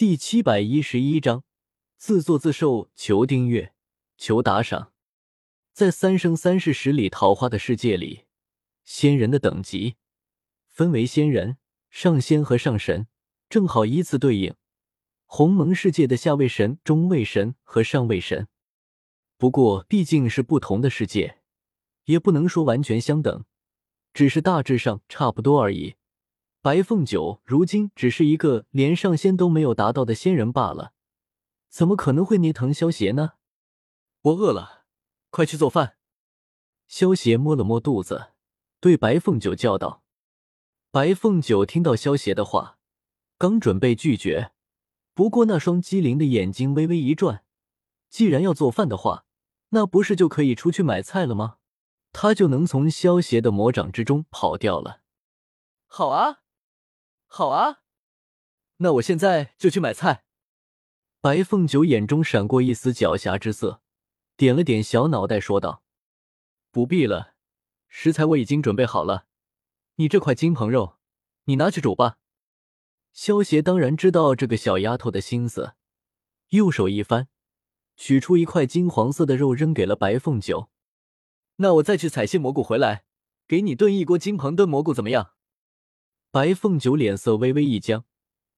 [0.00, 1.44] 第七百一十一章，
[1.98, 2.90] 自作自受。
[2.96, 3.74] 求订阅，
[4.16, 4.94] 求打赏。
[5.74, 8.24] 在三生三世十里桃花的世界里，
[8.82, 9.96] 仙人的等级
[10.66, 11.58] 分为仙人、
[11.90, 13.08] 上仙和上神，
[13.50, 14.54] 正好依次对应
[15.26, 18.48] 鸿蒙世界的下位神、中位神和上位神。
[19.36, 21.42] 不过毕竟是不同的世界，
[22.06, 23.44] 也不能说完全相等，
[24.14, 25.96] 只是大致上差不多而已。
[26.62, 30.92] 白凤九如今只是一个连上仙都没有达到的仙人罢了，
[31.70, 33.32] 怎么可能会捏疼萧邪呢？
[34.20, 34.84] 我饿了，
[35.30, 35.96] 快去做饭。
[36.86, 38.32] 萧邪摸了摸肚子，
[38.78, 40.02] 对白凤九叫道。
[40.90, 42.76] 白凤九听到萧邪的话，
[43.38, 44.52] 刚准备拒绝，
[45.14, 47.42] 不过那双机灵的眼睛微微一转，
[48.10, 49.24] 既然要做饭的话，
[49.70, 51.56] 那不是就可以出去买菜了吗？
[52.12, 55.00] 他就能从萧邪的魔掌之中跑掉了。
[55.86, 56.39] 好啊。
[57.32, 57.82] 好啊，
[58.78, 60.24] 那我现在就去买菜。
[61.20, 63.80] 白凤九眼中闪过一丝狡黠之色，
[64.36, 65.84] 点了点小脑袋，说道
[66.72, 67.34] ：“不必了，
[67.86, 69.26] 食材我已经准备好了。
[69.94, 70.98] 你这块金鹏肉，
[71.44, 72.18] 你拿去煮吧。”
[73.14, 75.74] 萧邪当然知道这个小丫头的心思，
[76.48, 77.28] 右手一翻，
[77.96, 80.68] 取出一块金黄色的肉，扔给了白凤九。
[81.56, 83.04] 那我再去采些蘑菇回来，
[83.46, 85.34] 给你炖一锅金鹏炖蘑菇，怎么样？
[86.32, 88.04] 白凤九脸色微微一僵，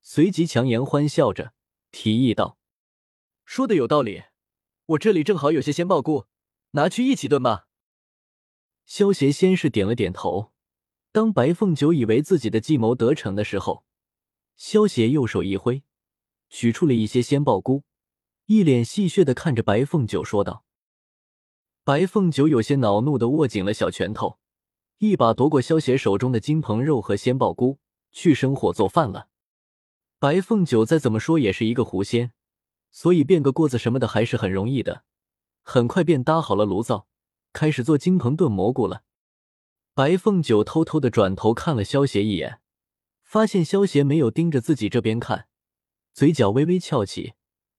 [0.00, 1.52] 随即强颜欢笑着
[1.90, 2.56] 提议道
[3.44, 4.22] ：“说的有道理，
[4.86, 6.24] 我这里正好有些鲜鲍菇，
[6.70, 7.66] 拿去一起炖吧。”
[8.86, 10.54] 萧邪先是点了点头。
[11.12, 13.84] 当白凤九以为自己的计谋得逞的时候，
[14.56, 15.82] 萧邪右手一挥，
[16.48, 17.84] 取出了一些鲜鲍菇，
[18.46, 20.64] 一脸戏谑的看着白凤九说道
[21.84, 24.38] ：“白凤九有些恼怒的握紧了小拳头。”
[24.98, 27.78] 一把夺过萧邪手中的金鹏肉和鲜鲍菇，
[28.10, 29.28] 去生火做饭了。
[30.18, 32.32] 白凤九再怎么说也是一个狐仙，
[32.90, 35.04] 所以变个锅子什么的还是很容易的。
[35.62, 37.06] 很快便搭好了炉灶，
[37.52, 39.04] 开始做金鹏炖蘑菇了。
[39.94, 42.60] 白凤九偷偷的转头看了萧邪一眼，
[43.22, 45.46] 发现萧邪没有盯着自己这边看，
[46.12, 47.34] 嘴角微微翘起，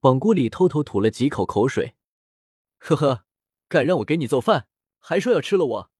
[0.00, 1.94] 往锅里偷偷吐了几口口水。
[2.80, 3.24] 呵呵，
[3.68, 4.66] 敢让我给你做饭，
[4.98, 5.91] 还说要吃了我。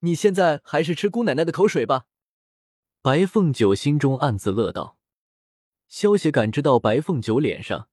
[0.00, 2.06] 你现在还是吃姑奶奶的口水吧。
[3.02, 4.96] 白凤九心中暗自乐道。
[5.88, 7.88] 萧邪感知到白凤九脸上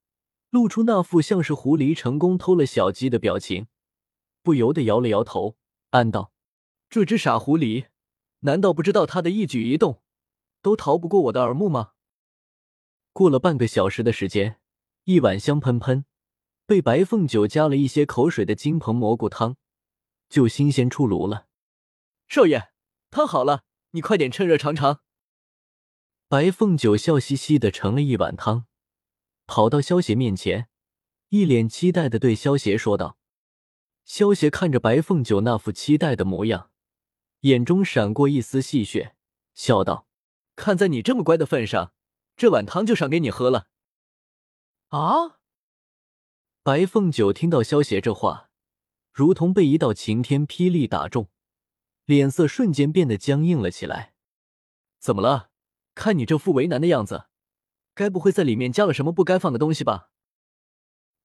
[0.50, 3.67] 露出那副像是狐狸成功偷了小鸡的表情，
[4.44, 5.57] 不由得摇了摇头，
[5.90, 6.31] 暗道：
[6.90, 7.88] 这只傻狐狸，
[8.41, 10.01] 难道不知道他的一举一动
[10.62, 11.91] 都逃不过我的耳目吗？
[13.12, 14.59] 过了半个小时的时间，
[15.06, 16.06] 一碗香喷喷、
[16.66, 19.57] 被白凤九加了一些口水的金鹏蘑菇汤
[20.29, 21.47] 就新鲜出炉了。
[22.28, 22.72] 少爷，
[23.10, 25.02] 汤好了，你快点趁热尝尝。
[26.28, 28.66] 白凤九笑嘻嘻的盛了一碗汤，
[29.46, 30.68] 跑到萧邪面前，
[31.30, 33.18] 一脸期待的对萧邪说道。
[34.04, 36.70] 萧邪看着白凤九那副期待的模样，
[37.42, 39.14] 眼中闪过一丝戏谑，
[39.54, 40.08] 笑道
[40.56, 41.94] ：“看在你这么乖的份上，
[42.36, 43.68] 这碗汤就赏给你喝了。”
[44.90, 45.40] 啊！
[46.62, 48.50] 白凤九听到萧邪这话，
[49.14, 51.30] 如同被一道晴天霹雳打中。
[52.07, 54.13] 脸色瞬间变得僵硬了起来。
[54.97, 55.51] 怎么了？
[55.94, 57.25] 看你这副为难的样子，
[57.94, 60.09] 该不会在里面加了什么不该放的东西吧？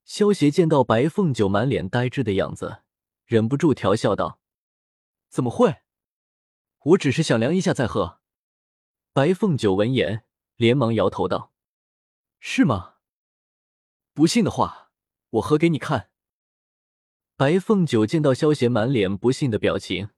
[0.04, 2.82] 萧邪见到白凤九满脸呆滞的样子，
[3.26, 4.41] 忍不住调笑道
[5.31, 5.82] ：“怎么会？
[6.81, 8.19] 我只是想凉一下再喝。”
[9.15, 10.25] 白凤九闻言，
[10.56, 11.53] 连忙摇头道
[12.41, 12.94] ：“是吗？
[14.12, 14.91] 不信的话，
[15.31, 16.10] 我喝给你看。”
[17.37, 20.10] 白凤九见到萧邪满脸不信的表情。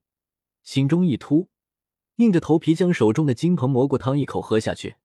[0.65, 1.47] 心中一突，
[2.15, 4.95] 硬着头皮将手中的金鹏蘑菇汤一口喝下去。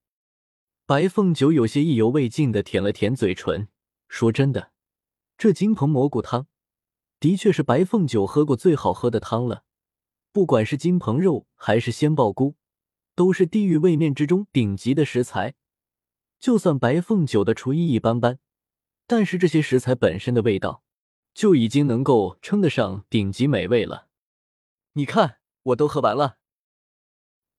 [0.86, 3.68] 白凤九有些意犹未尽的舔了舔嘴唇，
[4.08, 4.72] 说：“真的，
[5.36, 6.48] 这金鹏蘑菇汤
[7.20, 9.64] 的确是白凤九喝过最好喝的汤了。
[10.32, 12.56] 不管是金鹏肉还是鲜鲍菇，
[13.14, 15.54] 都是地狱位面之中顶级的食材。
[16.40, 18.38] 就算白凤九的厨艺一般般，
[19.06, 20.82] 但是这些食材本身的味道
[21.34, 24.08] 就已经能够称得上顶级美味了。
[24.94, 26.38] 你看。”我都喝完了。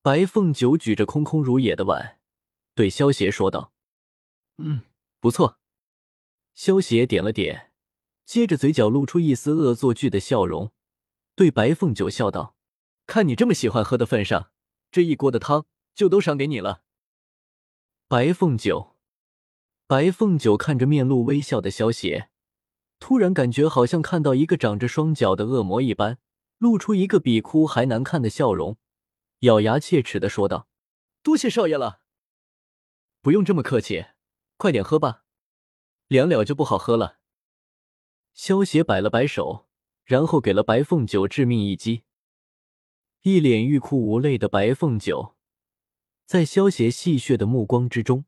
[0.01, 2.19] 白凤九举着空空如也的碗，
[2.73, 3.71] 对萧邪说道
[4.57, 4.81] ：“嗯，
[5.19, 5.59] 不错。”
[6.55, 7.71] 萧邪点了点，
[8.25, 10.71] 接着嘴角露出一丝恶作剧的笑容，
[11.35, 12.55] 对白凤九笑道
[13.05, 14.51] ：“看你这么喜欢喝的份上，
[14.91, 16.83] 这一锅的汤就都赏给你了。”
[18.09, 18.95] 白凤九，
[19.87, 22.29] 白凤九看着面露微笑的萧邪，
[22.99, 26.17] 突然感觉好像看到一个长着双脚的恶魔一般。
[26.61, 28.77] 露出一个比哭还难看的笑容，
[29.39, 30.67] 咬牙切齿的说道
[31.23, 32.01] ：“多谢少爷了，
[33.19, 34.05] 不用这么客气。
[34.57, 35.23] 快点喝吧，
[36.07, 37.17] 凉了就不好喝了。
[38.35, 39.67] 萧邪摆了摆手，
[40.05, 42.03] 然后给了白凤九致命一击。
[43.23, 45.35] 一脸欲哭无泪的白凤九，
[46.27, 48.25] 在萧邪戏谑的目光之中，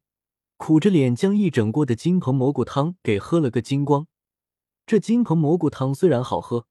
[0.58, 4.08] 苦着脸将一整锅的金鹏蘑菇汤给喝了个精光。
[4.88, 6.66] 这金鹏蘑菇汤虽然好喝，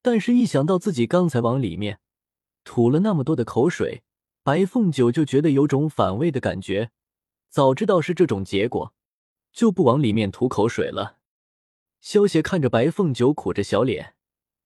[0.00, 2.00] 但是一想到自己刚才往里面
[2.64, 4.02] 吐了那么多的口水，
[4.42, 6.90] 白凤九就觉得有种反胃的感觉。
[7.50, 8.94] 早知道是这种结果，
[9.52, 11.18] 就不往里面吐口水了。
[12.00, 14.14] 萧邪看着白凤九苦着小脸，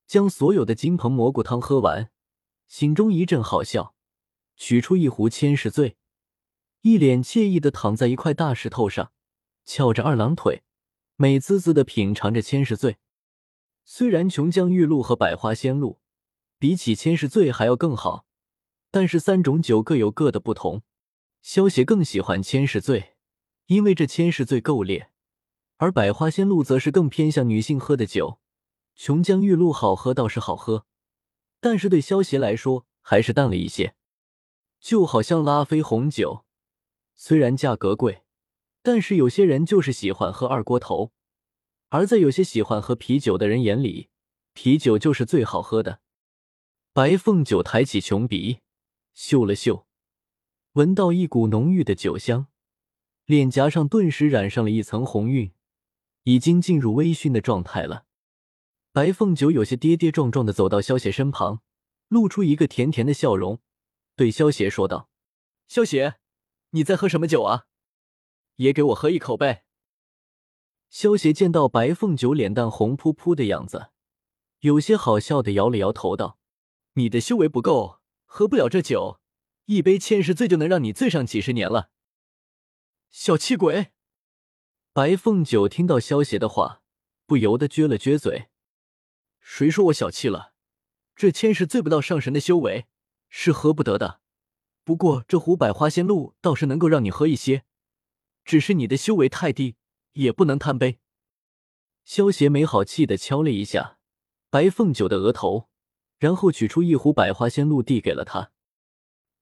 [0.06, 2.10] 将所有的金鹏蘑菇汤喝完，
[2.68, 3.94] 心中一阵好笑，
[4.56, 5.96] 取出一壶千世醉，
[6.82, 9.12] 一脸惬意的躺在一块大石头上，
[9.64, 10.62] 翘着二郎腿，
[11.16, 12.98] 美滋滋的品尝着千世醉。
[13.84, 16.00] 虽然琼浆玉露和百花仙露
[16.58, 18.26] 比起千世醉还要更好，
[18.90, 20.82] 但是三种酒各有各的不同。
[21.42, 23.16] 萧邪更喜欢千世醉，
[23.66, 25.10] 因为这千世醉够烈。
[25.78, 28.38] 而百花仙露则是更偏向女性喝的酒，
[28.94, 30.86] 琼浆玉露好喝倒是好喝，
[31.60, 33.96] 但是对萧邪来说还是淡了一些。
[34.78, 36.44] 就好像拉菲红酒，
[37.14, 38.22] 虽然价格贵，
[38.82, 41.10] 但是有些人就是喜欢喝二锅头，
[41.92, 44.08] 而在有些喜欢喝啤酒的人眼里，
[44.54, 46.00] 啤酒就是最好喝的。
[46.94, 48.60] 白凤九抬起琼鼻，
[49.12, 49.86] 嗅了嗅，
[50.72, 52.46] 闻到一股浓郁的酒香，
[53.26, 55.52] 脸颊上顿时染上了一层红晕。
[56.22, 58.06] 已经进入微醺的状态了。
[58.92, 61.60] 白凤九有些跌跌撞撞的走到萧邪身旁，
[62.08, 63.60] 露出一个甜甜的笑容，
[64.16, 65.10] 对萧邪说道
[65.68, 66.14] ：“萧邪，
[66.70, 67.66] 你在喝什么酒啊？
[68.56, 69.66] 也给我喝一口呗。”
[70.92, 73.88] 萧邪见到白凤九脸蛋红扑扑的样子，
[74.60, 76.38] 有些好笑的摇了摇头道
[76.92, 79.18] ：“你的修为不够，喝不了这酒，
[79.64, 81.88] 一杯千世醉就能让你醉上几十年了。”
[83.08, 83.92] 小气鬼！
[84.92, 86.82] 白凤九听到萧邪的话，
[87.24, 88.48] 不由得撅了撅嘴。
[89.40, 90.52] 谁说我小气了？
[91.16, 92.84] 这千世醉不到上神的修为，
[93.30, 94.20] 是喝不得的。
[94.84, 97.64] 不过这壶百花仙露倒是能够让你喝一些，
[98.44, 99.76] 只是你的修为太低，
[100.12, 100.98] 也不能贪杯。
[102.04, 103.98] 萧邪没好气的敲了一下
[104.50, 105.68] 白凤九的额头，
[106.18, 108.52] 然后取出一壶百花仙露递给了他。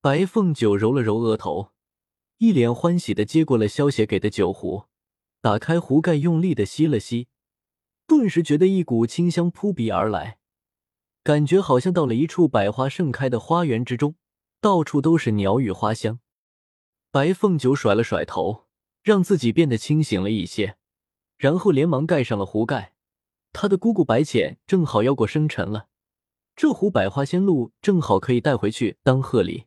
[0.00, 1.72] 白凤九揉了揉额头，
[2.38, 4.86] 一脸欢喜的接过了萧邪给的酒壶。
[5.42, 7.28] 打开壶盖，用力的吸了吸，
[8.06, 10.38] 顿时觉得一股清香扑鼻而来，
[11.22, 14.16] 感觉好像到了一处百花盛开的花园之中，
[14.60, 16.20] 到处都是鸟语花香。
[17.10, 18.66] 白凤九甩了甩头，
[19.02, 20.76] 让自己变得清醒了一些，
[21.36, 22.94] 然后连忙盖上了壶盖。
[23.52, 25.88] 他的姑姑白浅正好要过生辰了，
[26.54, 29.66] 这壶百花仙露正好可以带回去当贺礼。